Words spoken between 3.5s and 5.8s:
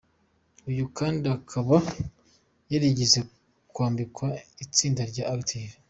kwambika itsinda rya Active.